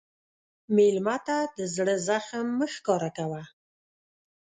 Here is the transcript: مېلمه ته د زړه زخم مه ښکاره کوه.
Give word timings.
مېلمه 0.75 1.17
ته 1.27 1.37
د 1.57 1.59
زړه 1.75 1.95
زخم 2.07 2.45
مه 2.57 2.67
ښکاره 2.75 3.09
کوه. 3.17 3.43